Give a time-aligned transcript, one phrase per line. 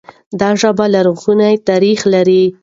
[0.39, 2.43] دا ژبه لرغونی تاريخ لري.